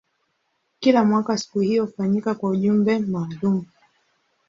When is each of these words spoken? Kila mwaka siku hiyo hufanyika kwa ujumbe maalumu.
Kila 0.79 1.03
mwaka 1.05 1.37
siku 1.37 1.59
hiyo 1.59 1.85
hufanyika 1.85 2.35
kwa 2.35 2.49
ujumbe 2.49 2.99
maalumu. 2.99 3.65